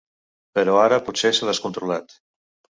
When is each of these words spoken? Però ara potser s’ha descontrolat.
Però 0.59 0.73
ara 0.85 0.99
potser 1.11 1.33
s’ha 1.41 1.53
descontrolat. 1.53 2.19